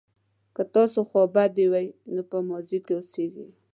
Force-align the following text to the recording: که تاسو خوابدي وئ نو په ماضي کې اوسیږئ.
که 0.55 0.63
تاسو 0.73 0.99
خوابدي 1.09 1.65
وئ 1.71 1.87
نو 2.13 2.21
په 2.29 2.37
ماضي 2.47 2.79
کې 2.85 2.93
اوسیږئ. 2.95 3.47